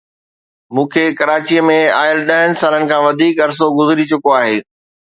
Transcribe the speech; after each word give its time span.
مون 0.73 0.87
کي 0.93 1.03
ڪراچيءَ 1.19 1.67
۾ 1.67 1.77
آيل 2.01 2.19
ڏهن 2.31 2.51
سالن 2.63 2.83
کان 2.91 3.01
وڌيڪ 3.07 3.35
عرصو 3.47 3.65
گذري 3.81 4.05
چڪو 4.11 4.29
آهي 4.43 4.57